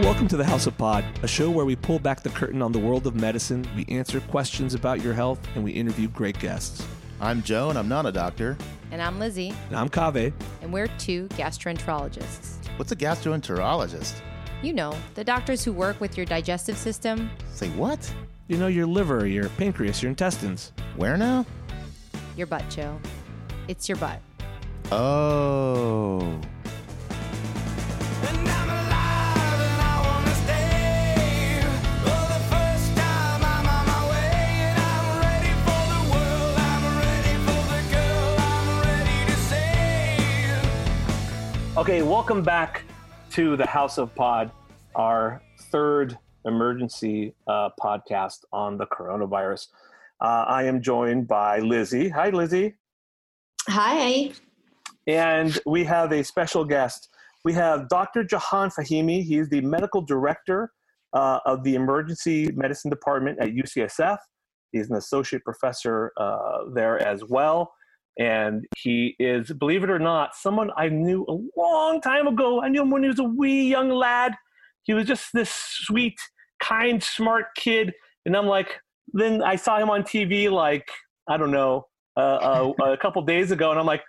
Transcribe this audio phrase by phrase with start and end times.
[0.00, 2.72] Welcome to the House of Pod, a show where we pull back the curtain on
[2.72, 6.86] the world of medicine, we answer questions about your health, and we interview great guests.
[7.20, 8.56] I'm Joe, and I'm not a doctor.
[8.92, 10.32] And I'm Lizzie, And I'm Kaveh.
[10.62, 12.56] and we're two gastroenterologists.
[12.76, 14.14] What's a gastroenterologist?
[14.62, 18.12] You know, the doctors who work with your digestive system, Say what?
[18.48, 20.72] You know, your liver, your pancreas, your intestines.
[20.96, 21.44] Where now?
[22.36, 22.98] your butt, Joe.
[23.68, 24.20] It's your butt.
[24.90, 26.40] Oh.
[41.90, 42.84] Okay, welcome back
[43.30, 44.52] to the House of Pod,
[44.94, 45.42] our
[45.72, 49.66] third emergency uh, podcast on the coronavirus.
[50.20, 52.08] Uh, I am joined by Lizzie.
[52.10, 52.76] Hi, Lizzie.
[53.66, 54.30] Hi.
[55.08, 57.08] And we have a special guest.
[57.44, 58.22] We have Dr.
[58.22, 59.24] Jahan Fahimi.
[59.24, 60.70] He is the medical director
[61.12, 64.18] uh, of the emergency medicine department at UCSF.
[64.70, 67.72] He's an associate professor uh, there as well.
[68.20, 72.60] And he is, believe it or not, someone I knew a long time ago.
[72.62, 74.34] I knew him when he was a wee young lad.
[74.82, 76.18] He was just this sweet,
[76.62, 77.94] kind, smart kid.
[78.26, 78.78] And I'm like,
[79.14, 80.86] then I saw him on TV, like,
[81.28, 83.70] I don't know, uh, uh, a couple days ago.
[83.70, 84.02] And I'm like,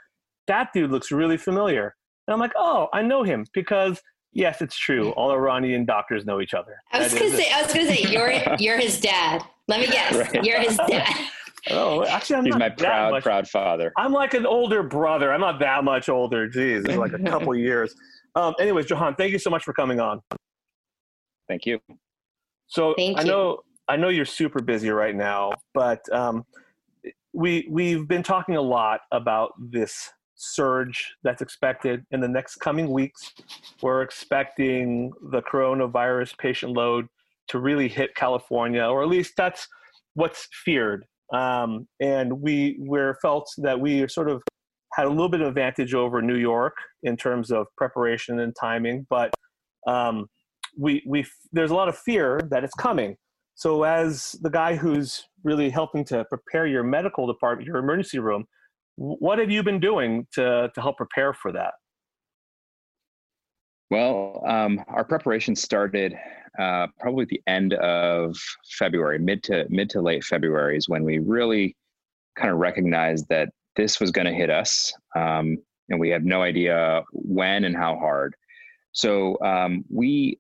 [0.47, 1.95] that dude looks really familiar.
[2.27, 4.01] And I'm like, oh, I know him because
[4.33, 5.11] yes, it's true.
[5.11, 6.75] All Iranian doctors know each other.
[6.91, 7.55] I was That gonna say it.
[7.55, 9.41] I was gonna say you're you're his dad.
[9.67, 10.15] Let me guess.
[10.15, 10.43] Right.
[10.43, 11.07] You're his dad.
[11.69, 13.93] Oh, actually, I'm He's not my that proud, much- proud father.
[13.97, 15.31] I'm like an older brother.
[15.31, 16.49] I'm not that much older.
[16.49, 17.93] Jeez, it's like a couple years.
[18.35, 20.21] Um, anyways, Jahan, thank you so much for coming on.
[21.47, 21.79] Thank you.
[22.67, 23.27] So Thank I you.
[23.27, 26.45] know I know you're super busy right now, but um,
[27.33, 32.89] we we've been talking a lot about this surge that's expected in the next coming
[32.89, 33.33] weeks.
[33.81, 37.07] We're expecting the coronavirus patient load
[37.49, 39.67] to really hit California, or at least that's
[40.13, 41.05] what's feared.
[41.33, 44.41] Um, and we we're felt that we sort of
[44.93, 49.07] had a little bit of advantage over New York in terms of preparation and timing,
[49.09, 49.33] but
[49.87, 50.27] um,
[50.77, 53.15] we we there's a lot of fear that it's coming.
[53.55, 58.45] So as the guy who's really helping to prepare your medical department, your emergency room,
[58.95, 61.73] what have you been doing to to help prepare for that?
[63.91, 66.15] Well, um, our preparation started
[66.57, 68.37] uh, probably the end of
[68.79, 71.75] February, mid to mid to late February is when we really
[72.37, 75.57] kind of recognized that this was going to hit us, um,
[75.89, 78.33] and we had no idea when and how hard.
[78.93, 80.39] So um, we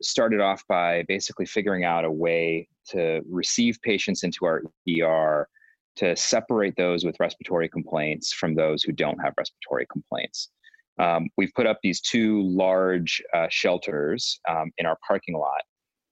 [0.00, 5.48] started off by basically figuring out a way to receive patients into our ER
[5.96, 10.50] to separate those with respiratory complaints from those who don't have respiratory complaints.
[10.98, 15.62] Um, we've put up these two large uh, shelters um, in our parking lot,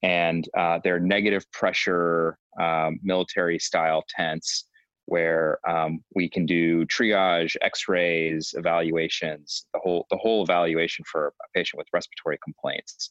[0.03, 4.67] and uh, they're negative pressure um, military style tents
[5.06, 11.59] where um, we can do triage, X-rays, evaluations, the whole the whole evaluation for a
[11.59, 13.11] patient with respiratory complaints.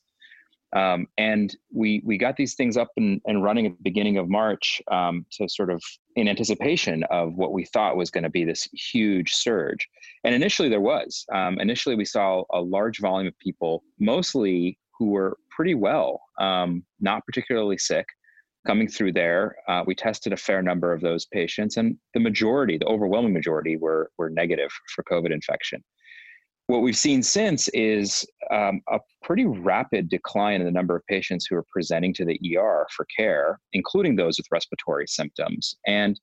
[0.75, 4.30] Um, and we we got these things up and, and running at the beginning of
[4.30, 5.81] March um, to sort of
[6.16, 9.88] in anticipation of what we thought was going to be this huge surge.
[10.24, 11.25] And initially there was.
[11.33, 16.83] Um, initially we saw a large volume of people, mostly who were pretty well, um,
[17.00, 18.06] not particularly sick,
[18.68, 19.56] coming through there.
[19.68, 23.77] Uh, we tested a fair number of those patients, and the majority, the overwhelming majority,
[23.77, 25.83] were were negative for COVID infection.
[26.69, 31.48] What we've seen since is um, a pretty rapid decline in the number of patients
[31.48, 35.77] who are presenting to the ER for care, including those with respiratory symptoms.
[35.88, 36.21] And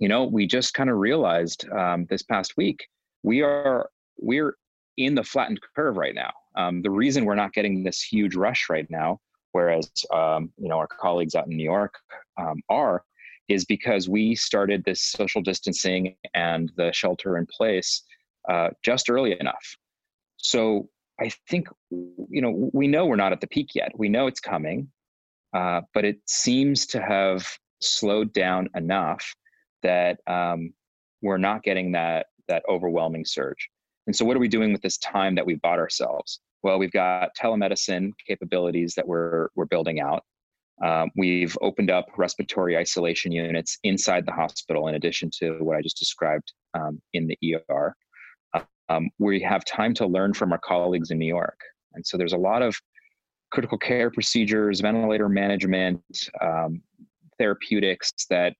[0.00, 2.88] you know, we just kind of realized um, this past week
[3.22, 3.88] we are
[4.18, 4.56] we're
[4.96, 6.32] in the flattened curve right now.
[6.56, 9.20] Um, the reason we're not getting this huge rush right now,
[9.52, 11.94] whereas um, you know our colleagues out in New York
[12.36, 13.04] um, are,
[13.46, 18.02] is because we started this social distancing and the shelter in place
[18.48, 19.76] uh, just early enough.
[20.36, 20.88] So
[21.20, 23.92] I think you know we know we're not at the peak yet.
[23.96, 24.88] We know it's coming,
[25.54, 27.46] uh, but it seems to have
[27.80, 29.34] slowed down enough
[29.82, 30.72] that um,
[31.20, 33.68] we're not getting that that overwhelming surge.
[34.06, 36.40] And so, what are we doing with this time that we bought ourselves?
[36.62, 40.24] Well, we've got telemedicine capabilities that we're we're building out.
[40.82, 45.82] Um, we've opened up respiratory isolation units inside the hospital, in addition to what I
[45.82, 47.38] just described um, in the
[47.70, 47.94] ER.
[48.92, 51.58] Um, we have time to learn from our colleagues in New York,
[51.94, 52.74] and so there's a lot of
[53.50, 56.02] critical care procedures, ventilator management,
[56.40, 56.82] um,
[57.38, 58.54] therapeutics that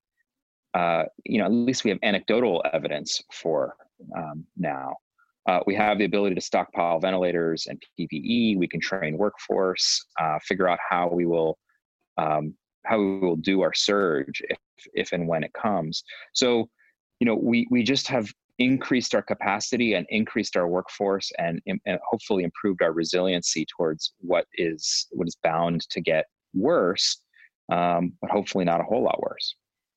[0.74, 3.74] uh, you know, at least we have anecdotal evidence for
[4.16, 4.96] um, now.
[5.46, 8.56] Uh, we have the ability to stockpile ventilators and PPE.
[8.56, 11.58] We can train workforce, uh, figure out how we will
[12.16, 14.58] um, how we will do our surge if
[14.94, 16.04] if and when it comes.
[16.32, 16.68] So,
[17.20, 21.80] you know, we we just have increased our capacity and increased our workforce and, and
[22.08, 27.20] hopefully improved our resiliency towards what is what is bound to get worse,
[27.70, 29.54] um, but hopefully not a whole lot worse.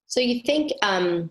[0.07, 1.29] So you think, um,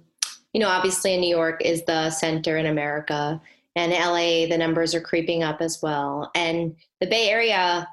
[0.53, 3.41] you know, obviously New York is the center in America,
[3.76, 6.31] and LA, the numbers are creeping up as well.
[6.35, 7.88] And the Bay Area,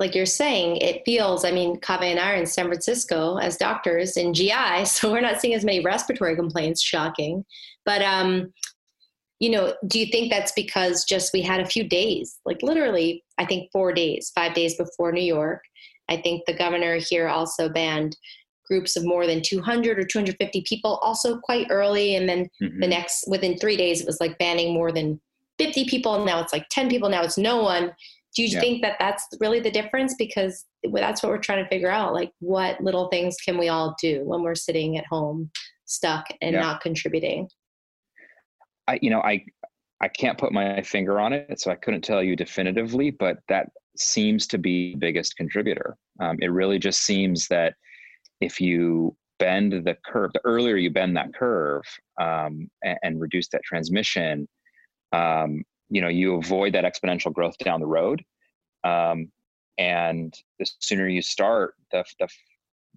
[0.00, 3.58] like you're saying, it feels, I mean, Kaveh and I are in San Francisco as
[3.58, 7.44] doctors in GI, so we're not seeing as many respiratory complaints, shocking.
[7.84, 8.52] But, um,
[9.38, 13.24] you know, do you think that's because just we had a few days, like literally,
[13.38, 15.62] I think four days, five days before New York?
[16.08, 18.16] I think the governor here also banned
[18.66, 22.80] groups of more than 200 or 250 people also quite early and then mm-hmm.
[22.80, 25.20] the next within three days it was like banning more than
[25.58, 27.92] 50 people and now it's like 10 people now it's no one
[28.36, 28.60] do you yeah.
[28.60, 32.32] think that that's really the difference because that's what we're trying to figure out like
[32.40, 35.50] what little things can we all do when we're sitting at home
[35.86, 36.60] stuck and yeah.
[36.60, 37.48] not contributing
[38.88, 39.44] i you know i
[40.00, 43.68] i can't put my finger on it so i couldn't tell you definitively but that
[43.96, 47.74] seems to be the biggest contributor um, it really just seems that
[48.40, 51.82] if you bend the curve, the earlier you bend that curve
[52.20, 54.46] um, and, and, reduce that transmission,
[55.12, 58.24] um, you know, you avoid that exponential growth down the road.
[58.84, 59.30] Um,
[59.76, 62.28] and the sooner you start, the, the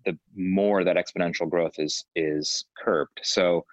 [0.06, 3.20] the more that exponential growth is is curbed.
[3.24, 3.66] So,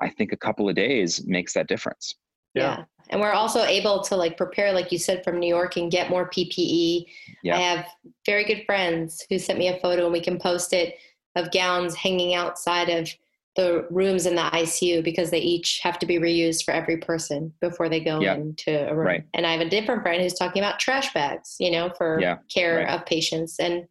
[0.00, 2.14] I think a couple of days makes that difference.
[2.54, 2.78] Yeah.
[2.78, 2.84] yeah.
[3.10, 6.10] And we're also able to like prepare, like you said, from New York and get
[6.10, 7.06] more PPE.
[7.42, 7.56] Yeah.
[7.56, 7.86] I have
[8.24, 10.96] very good friends who sent me a photo and we can post it
[11.36, 13.08] of gowns hanging outside of
[13.56, 17.52] the rooms in the ICU because they each have to be reused for every person
[17.60, 19.06] before they go into a room.
[19.06, 19.24] Right.
[19.32, 22.38] And I have a different friend who's talking about trash bags, you know, for yeah.
[22.52, 22.88] care right.
[22.88, 23.60] of patients.
[23.60, 23.84] And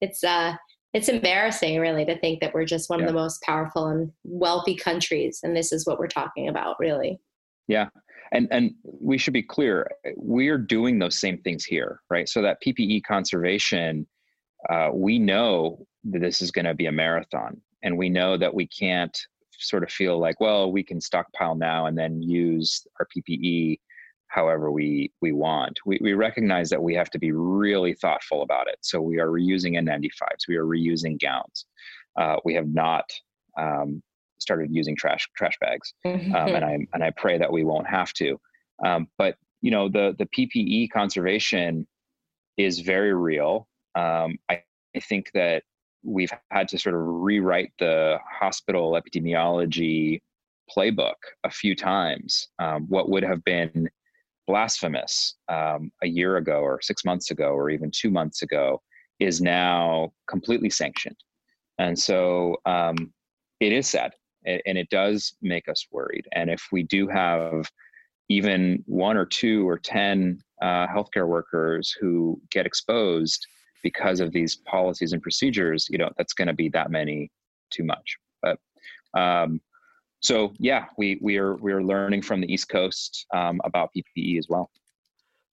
[0.00, 0.56] it's uh
[0.92, 3.06] it's embarrassing really to think that we're just one yeah.
[3.06, 7.20] of the most powerful and wealthy countries and this is what we're talking about really.
[7.68, 7.88] Yeah
[8.34, 12.58] and and we should be clear we're doing those same things here right so that
[12.66, 14.06] ppe conservation
[14.70, 18.52] uh, we know that this is going to be a marathon and we know that
[18.52, 19.16] we can't
[19.56, 23.78] sort of feel like well we can stockpile now and then use our ppe
[24.26, 28.66] however we we want we, we recognize that we have to be really thoughtful about
[28.66, 31.66] it so we are reusing n95s we are reusing gowns
[32.16, 33.10] uh, we have not
[33.58, 34.02] um,
[34.38, 38.12] started using trash trash bags, um, and I and I pray that we won't have
[38.14, 38.40] to.
[38.84, 41.86] Um, but you know, the the PPE conservation
[42.56, 43.68] is very real.
[43.94, 44.62] Um, I,
[44.96, 45.64] I think that
[46.04, 50.20] we've had to sort of rewrite the hospital epidemiology
[50.74, 52.48] playbook a few times.
[52.58, 53.88] Um, what would have been
[54.46, 58.82] blasphemous um, a year ago, or six months ago, or even two months ago,
[59.18, 61.16] is now completely sanctioned.
[61.78, 63.12] And so um,
[63.60, 64.12] it is sad
[64.44, 66.26] and it does make us worried.
[66.32, 67.70] And if we do have
[68.28, 73.46] even one or two or 10 uh, healthcare workers who get exposed
[73.84, 77.30] because of these policies and procedures, you know, that's going to be that many
[77.70, 78.16] too much.
[78.42, 78.58] But
[79.16, 79.60] um,
[80.20, 84.38] so yeah, we we are we are learning from the East Coast um, about PPE
[84.38, 84.70] as well.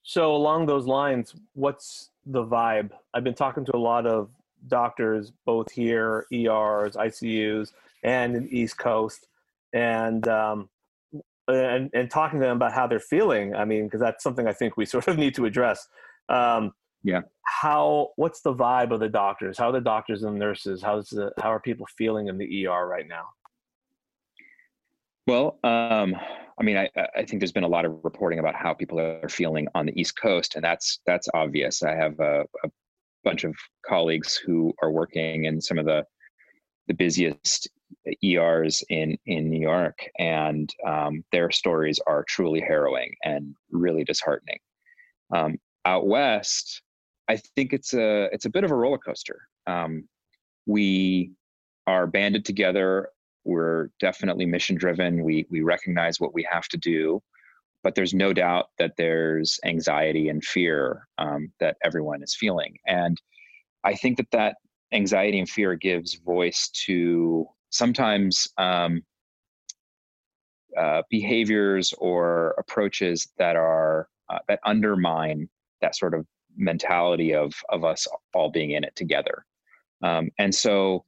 [0.02, 2.90] So along those lines, what's the vibe?
[3.14, 4.30] I've been talking to a lot of
[4.68, 7.74] doctors both here, ERs, ICUs,
[8.04, 9.28] and in East Coast,
[9.74, 10.70] and um,
[11.50, 13.54] and and talking to them about how they're feeling.
[13.54, 15.88] I mean, because that's something I think we sort of need to address.
[16.30, 16.72] Um,
[17.04, 17.22] yeah.
[17.44, 18.10] How?
[18.16, 19.58] What's the vibe of the doctors?
[19.58, 20.82] How are the doctors and nurses?
[20.82, 23.26] How's the how are people feeling in the ER right now?
[25.28, 26.16] Well, um,
[26.60, 29.30] I mean, I, I, think there's been a lot of reporting about how people are
[29.30, 31.84] feeling on the East Coast, and that's that's obvious.
[31.84, 32.70] I have a, a
[33.24, 33.56] bunch of
[33.86, 36.06] colleagues who are working in some of the
[36.88, 37.70] the busiest
[38.24, 44.60] ERs in in New York, and um, their stories are truly harrowing and really disheartening.
[45.34, 46.82] Um, out west,
[47.32, 49.40] I think it's a it's a bit of a roller coaster.
[49.66, 50.10] Um,
[50.66, 51.32] we
[51.88, 53.08] are banded together.
[53.46, 55.24] We're definitely mission driven.
[55.24, 57.22] We we recognize what we have to do,
[57.84, 63.22] but there's no doubt that there's anxiety and fear um, that everyone is feeling, and
[63.86, 64.58] I think that that
[64.92, 69.04] anxiety and fear gives voice to sometimes um,
[70.78, 75.48] uh, behaviors or approaches that are uh, that undermine
[75.80, 79.46] that sort of mentality of of us all being in it together.
[80.04, 81.06] Um, and so,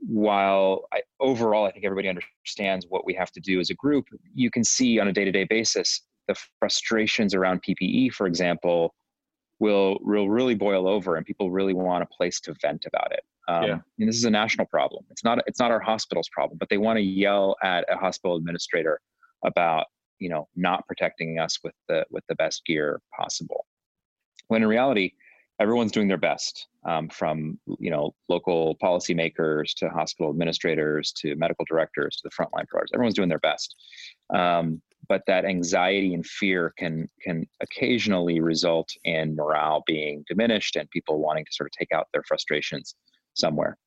[0.00, 4.06] while I, overall I think everybody understands what we have to do as a group,
[4.34, 8.94] you can see on a day to day basis the frustrations around PPE, for example,
[9.58, 13.22] will will really boil over, and people really want a place to vent about it.
[13.48, 13.78] Um, yeah.
[13.98, 15.04] And this is a national problem.
[15.10, 18.36] It's not it's not our hospital's problem, but they want to yell at a hospital
[18.36, 19.00] administrator
[19.44, 19.86] about
[20.18, 23.66] you know not protecting us with the with the best gear possible.
[24.50, 25.12] When in reality,
[25.60, 31.64] everyone's doing their best, um, from you know local policymakers to hospital administrators to medical
[31.68, 32.90] directors to the frontline providers.
[32.92, 33.76] Everyone's doing their best.
[34.34, 40.90] Um, but that anxiety and fear can can occasionally result in morale being diminished and
[40.90, 42.96] people wanting to sort of take out their frustrations
[43.34, 43.78] somewhere.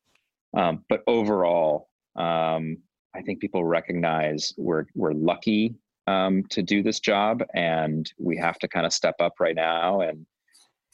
[0.56, 2.78] Um, but overall, um,
[3.14, 5.76] I think people recognize we're we're lucky
[6.08, 10.00] um, to do this job, and we have to kind of step up right now
[10.02, 10.26] and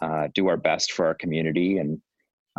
[0.01, 2.01] uh, do our best for our community and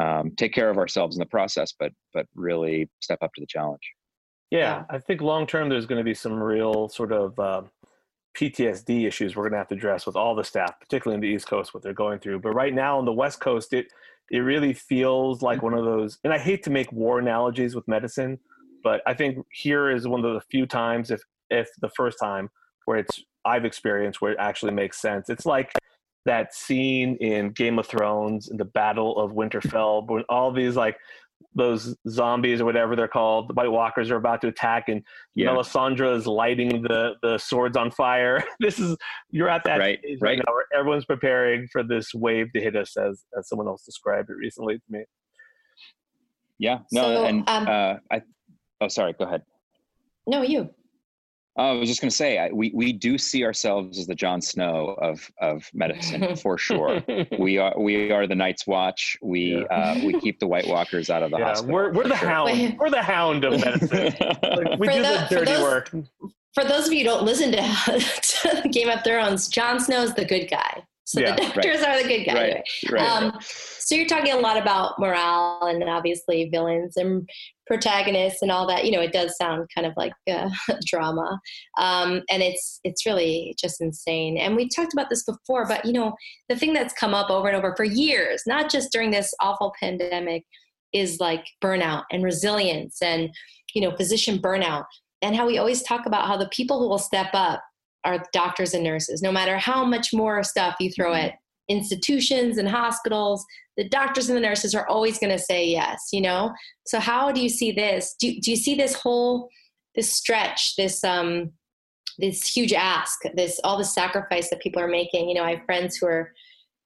[0.01, 3.47] um, take care of ourselves in the process, but but really step up to the
[3.47, 3.83] challenge.
[4.51, 7.63] Yeah, I think long term there's going to be some real sort of uh,
[8.37, 11.29] PTSD issues we're going to have to address with all the staff, particularly in the
[11.35, 12.41] East Coast, what they're going through.
[12.41, 13.87] But right now on the West Coast, it
[14.31, 16.19] it really feels like one of those.
[16.25, 18.39] And I hate to make war analogies with medicine,
[18.83, 21.21] but I think here is one of the few times, if
[21.51, 22.49] if the first time,
[22.87, 25.29] where it's I've experienced where it actually makes sense.
[25.31, 25.73] It's like
[26.27, 30.97] that scene in Game of Thrones in the Battle of Winterfell when all these like
[31.55, 35.03] those zombies or whatever they're called, the White Walkers are about to attack, and
[35.35, 35.49] yeah.
[35.49, 38.43] Melisandre is lighting the the swords on fire.
[38.61, 38.97] this is
[39.31, 40.31] you're at that right, stage right.
[40.31, 43.85] right now where everyone's preparing for this wave to hit us, as as someone else
[43.85, 45.05] described it recently to me.
[46.59, 48.23] Yeah, no, so, and um, uh, I.
[48.83, 49.15] Oh, sorry.
[49.19, 49.43] Go ahead.
[50.27, 50.71] No, you.
[51.57, 54.15] Oh, I was just going to say, I, we we do see ourselves as the
[54.15, 57.03] Jon Snow of of medicine for sure.
[57.39, 59.17] we are we are the Night's Watch.
[59.21, 59.77] We yeah.
[59.77, 61.75] uh, we keep the White Walkers out of the yeah, hospital.
[61.75, 62.29] We're we're the sure.
[62.29, 62.79] hound.
[62.79, 64.15] We're the hound of medicine.
[64.43, 65.95] like, we for do the, the dirty those, work.
[66.55, 70.15] For those of you who don't listen to, to Game of Thrones, Jon Snow is
[70.15, 70.83] the good guy.
[71.11, 71.89] So yeah, the doctors right.
[71.89, 72.37] are the good guys.
[72.37, 72.63] Right,
[72.93, 77.29] right, um, so you're talking a lot about morale and obviously villains and
[77.67, 78.85] protagonists and all that.
[78.85, 80.49] You know, it does sound kind of like uh,
[80.87, 81.41] drama,
[81.79, 84.39] um, and it's it's really just insane.
[84.39, 86.15] And we talked about this before, but you know,
[86.49, 89.73] the thing that's come up over and over for years, not just during this awful
[89.83, 90.45] pandemic,
[90.93, 93.31] is like burnout and resilience and
[93.75, 94.85] you know physician burnout
[95.23, 97.61] and how we always talk about how the people who will step up
[98.05, 99.23] are doctors and nurses.
[99.23, 101.27] No matter how much more stuff you throw mm-hmm.
[101.27, 101.35] at
[101.69, 103.45] institutions and hospitals,
[103.77, 106.53] the doctors and the nurses are always going to say yes, you know?
[106.87, 108.17] So how do you see this?
[108.19, 109.49] Do, do you see this whole,
[109.95, 111.53] this stretch, this, um,
[112.19, 115.29] this huge ask, this, all the sacrifice that people are making?
[115.29, 116.33] You know, I have friends who are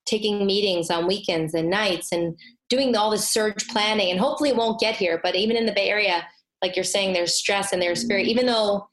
[0.05, 2.37] taking meetings on weekends and nights and
[2.69, 5.19] doing all this surge planning and hopefully it won't get here.
[5.23, 6.25] But even in the Bay Area,
[6.61, 8.87] like you're saying, there's stress and there's fear, even though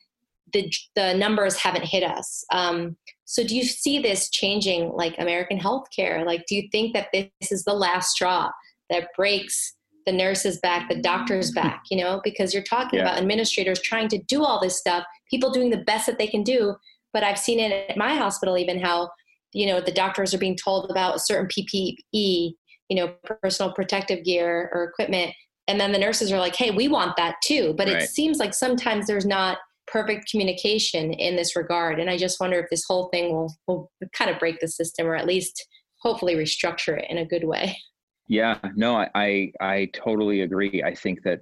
[0.52, 2.44] the the numbers haven't hit us.
[2.52, 2.96] Um,
[3.32, 6.24] so do you see this changing, like American healthcare?
[6.26, 8.50] Like, do you think that this is the last straw
[8.90, 11.82] that breaks the nurses back, the doctors back?
[11.90, 13.06] You know, because you're talking yeah.
[13.06, 16.42] about administrators trying to do all this stuff, people doing the best that they can
[16.42, 16.74] do.
[17.14, 19.10] But I've seen it at my hospital, even how
[19.54, 24.70] you know the doctors are being told about certain PPE, you know, personal protective gear
[24.74, 25.32] or equipment,
[25.68, 28.02] and then the nurses are like, "Hey, we want that too." But right.
[28.02, 32.00] it seems like sometimes there's not perfect communication in this regard.
[32.00, 35.06] And I just wonder if this whole thing will, will kind of break the system
[35.06, 35.66] or at least
[36.00, 37.76] hopefully restructure it in a good way.
[38.28, 40.82] Yeah, no, I, I, I totally agree.
[40.82, 41.40] I think that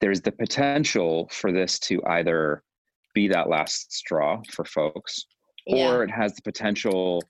[0.00, 2.62] there's the potential for this to either
[3.14, 5.24] be that last straw for folks,
[5.66, 5.90] Yeah.
[5.90, 7.22] or it has the potential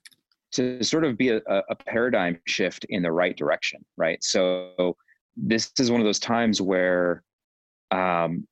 [0.53, 4.23] to sort of be a, a paradigm shift in the right direction, right?
[4.23, 4.95] So
[5.35, 7.23] this is one of those times where
[7.91, 8.47] um,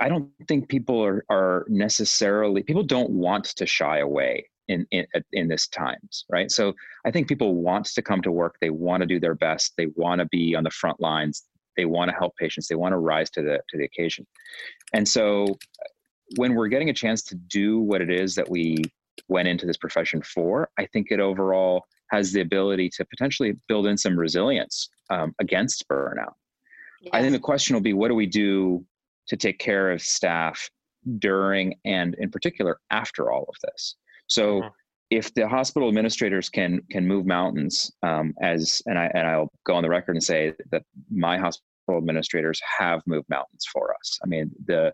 [0.00, 5.06] I don't think people are, are necessarily people don't want to shy away in, in
[5.32, 6.50] in this times, right?
[6.50, 6.74] So
[7.04, 8.56] I think people want to come to work.
[8.60, 9.72] They want to do their best.
[9.76, 11.44] They want to be on the front lines.
[11.76, 12.68] They want to help patients.
[12.68, 14.26] They want to rise to the to the occasion.
[14.92, 15.58] And so
[16.36, 18.82] when we're getting a chance to do what it is that we
[19.28, 23.86] went into this profession for, I think it overall has the ability to potentially build
[23.86, 26.34] in some resilience um, against burnout.
[27.12, 28.84] I think the question will be what do we do
[29.28, 30.68] to take care of staff
[31.18, 33.96] during and in particular after all of this?
[34.26, 34.70] So Mhm.
[35.10, 39.74] if the hospital administrators can can move mountains, um, as and I and I'll go
[39.74, 44.18] on the record and say that my hospital administrators have moved mountains for us.
[44.22, 44.92] I mean the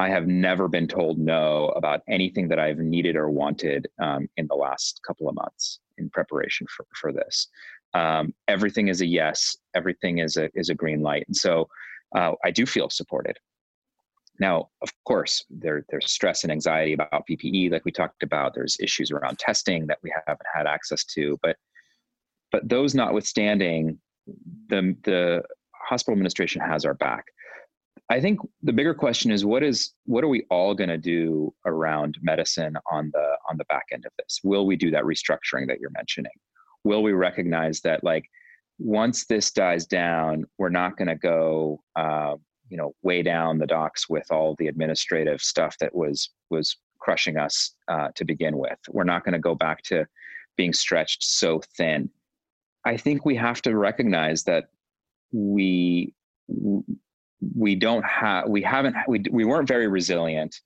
[0.00, 4.46] I have never been told no about anything that I've needed or wanted um, in
[4.46, 7.48] the last couple of months in preparation for, for this.
[7.94, 9.56] Um, everything is a yes.
[9.74, 11.68] Everything is a is a green light, and so
[12.14, 13.36] uh, I do feel supported.
[14.40, 18.54] Now, of course, there, there's stress and anxiety about PPE, like we talked about.
[18.54, 21.56] There's issues around testing that we haven't had access to, but
[22.50, 23.98] but those notwithstanding,
[24.68, 25.42] the the
[25.74, 27.24] hospital administration has our back.
[28.10, 31.52] I think the bigger question is what is what are we all going to do
[31.66, 34.40] around medicine on the on the back end of this?
[34.44, 36.32] Will we do that restructuring that you're mentioning?
[36.84, 38.24] Will we recognize that like
[38.78, 42.36] once this dies down, we're not going to go uh,
[42.68, 47.36] you know way down the docks with all the administrative stuff that was was crushing
[47.36, 48.78] us uh, to begin with.
[48.88, 50.06] We're not going to go back to
[50.56, 52.10] being stretched so thin.
[52.84, 54.70] I think we have to recognize that
[55.32, 56.12] we
[57.56, 60.60] we don't have we haven't we, we weren't very resilient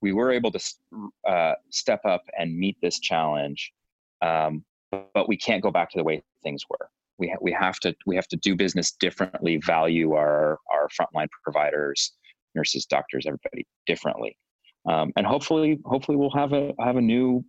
[0.00, 0.60] we were able to
[1.28, 3.72] uh, step up and meet this challenge
[4.20, 4.64] um,
[5.14, 7.94] but we can't go back to the way things were we, ha- we have to
[8.06, 12.12] we have to do business differently value our our frontline providers
[12.54, 14.36] nurses doctors everybody differently
[14.88, 17.44] um, and hopefully hopefully we'll have a have a new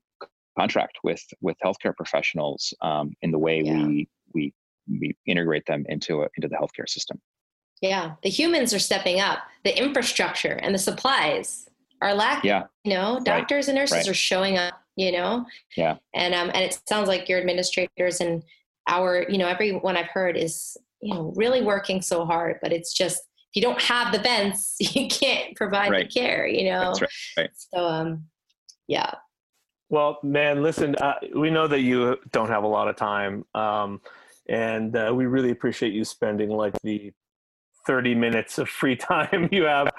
[0.60, 3.86] contract with with healthcare professionals um, in the way Yeah.
[3.86, 4.54] we we
[4.99, 7.19] we integrate them into a, into the healthcare system
[7.82, 9.39] Yeah, the humans are stepping up.
[9.63, 11.67] The infrastructure and the supplies
[12.02, 12.49] are lacking.
[12.49, 14.08] yeah You know, doctors and nurses right.
[14.10, 14.73] are showing up.
[14.95, 15.45] You know,
[15.76, 15.95] Yeah.
[16.13, 18.43] and um, and it sounds like your administrators and
[18.88, 22.58] our, you know, everyone I've heard is, you know, really working so hard.
[22.62, 26.10] But it's just if you don't have the vents, you can't provide Right.
[26.10, 26.48] the care.
[26.48, 27.50] You know, That's right, right.
[27.56, 28.26] so um,
[28.88, 29.12] yeah,
[29.89, 34.02] Well, man, listen, uh, we know that you don't have a lot of time, um,
[34.50, 37.12] and uh, we really appreciate you spending like the
[37.88, 39.89] 30 minutes of free time you have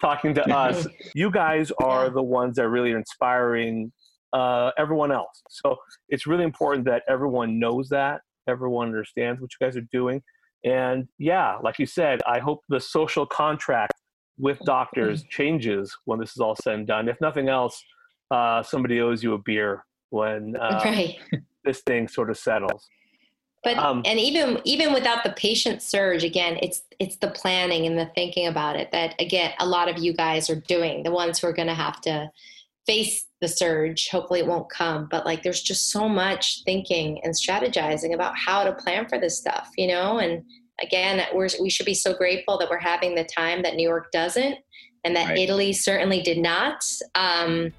[0.00, 0.86] talking to us.
[1.14, 3.90] You guys are the ones that really are inspiring
[4.32, 5.42] uh, everyone else.
[5.48, 5.76] So
[6.08, 10.22] it's really important that everyone knows that, everyone understands what you guys are doing.
[10.64, 13.94] And yeah, like you said, I hope the social contract
[14.38, 17.08] with doctors changes when this is all said and done.
[17.08, 17.82] If nothing else,
[18.30, 21.16] uh, somebody owes you a beer when uh, right.
[21.64, 22.88] this thing sort of settles.
[23.64, 27.98] But Um, and even even without the patient surge, again, it's it's the planning and
[27.98, 31.02] the thinking about it that again a lot of you guys are doing.
[31.02, 32.30] The ones who are going to have to
[32.88, 34.08] face the surge.
[34.10, 35.06] Hopefully, it won't come.
[35.10, 39.38] But like, there's just so much thinking and strategizing about how to plan for this
[39.38, 40.18] stuff, you know.
[40.18, 40.42] And
[40.82, 44.10] again, we're we should be so grateful that we're having the time that New York
[44.10, 44.56] doesn't,
[45.04, 45.38] and that Right.
[45.38, 46.82] Italy certainly did not.
[47.14, 47.72] Um,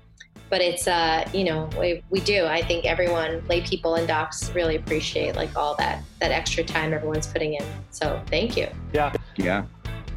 [0.50, 4.50] but it's uh you know we, we do i think everyone lay people and docs
[4.56, 9.14] really appreciate like all that that extra time everyone's putting in so thank you Yeah.
[9.38, 9.66] yeah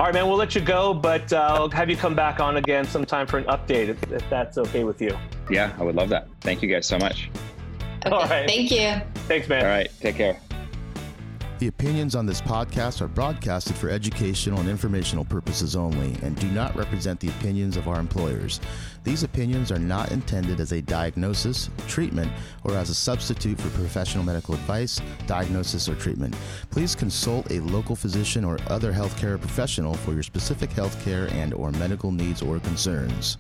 [0.00, 2.56] All right, man, we'll let you go, but uh, I'll have you come back on
[2.56, 5.16] again sometime for an update if, if that's okay with you.
[5.50, 7.28] yeah i would love that thank you guys so much
[8.06, 8.48] okay All right.
[8.48, 8.94] thank you
[9.28, 9.62] Thanks, man.
[9.64, 10.40] all right take care
[11.62, 16.48] The opinions on this podcast are broadcasted for educational and informational purposes only and do
[16.48, 18.60] not represent the opinions of our employers.
[19.04, 22.32] These opinions are not intended as a diagnosis, treatment,
[22.64, 26.34] or as a substitute for professional medical advice, diagnosis, or treatment.
[26.70, 31.70] Please consult a local physician or other healthcare professional for your specific healthcare and or
[31.70, 33.38] medical needs or concerns.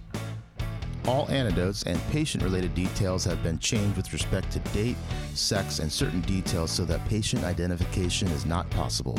[1.06, 4.96] All antidotes and patient related details have been changed with respect to date,
[5.34, 9.18] sex, and certain details so that patient identification is not possible.